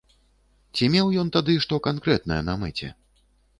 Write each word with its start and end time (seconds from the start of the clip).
Ці 0.77 0.89
меў 0.93 1.11
ён 1.25 1.29
тады 1.37 1.53
што 1.67 1.81
канкрэтнае 1.89 2.41
на 2.51 2.59
мэце? 2.65 2.93